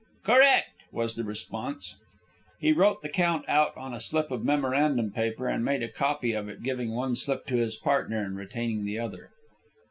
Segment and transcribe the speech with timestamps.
[0.23, 1.97] "Correct," was the response.
[2.59, 6.31] He wrote the count out on a slip of memorandum paper, and made a copy
[6.31, 9.29] of it, giving one slip to his partner and retaining the other.